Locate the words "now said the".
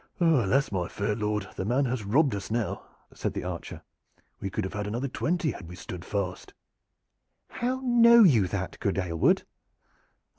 2.49-3.43